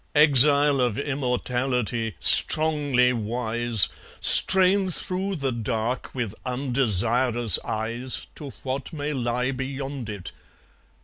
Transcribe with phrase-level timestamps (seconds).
[0.15, 3.87] Exile of immortality, strongly wise,
[4.19, 10.31] Strain through the dark with undesirous eyes To what may lie beyond it.